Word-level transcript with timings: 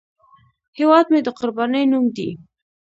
هیواد 0.77 1.05
مې 1.11 1.19
د 1.23 1.29
قربانۍ 1.39 1.83
نوم 1.91 2.05
دی 2.15 2.29